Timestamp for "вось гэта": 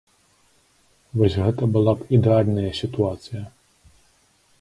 1.19-1.63